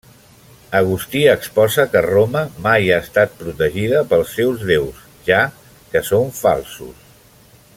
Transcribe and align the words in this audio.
Agustí 0.77 1.19
exposa 1.33 1.85
que 1.91 2.01
Roma 2.05 2.41
mai 2.67 2.89
ha 2.93 2.97
estat 3.07 3.35
protegida 3.43 4.01
pels 4.15 4.33
seus 4.39 4.65
déus, 4.71 5.05
ja 5.29 5.43
que 5.93 6.03
són 6.09 6.33
falsos. 6.41 7.07